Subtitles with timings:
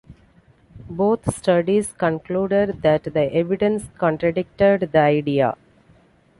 [0.89, 5.55] Both studies concluded that the evidence contradicted the idea.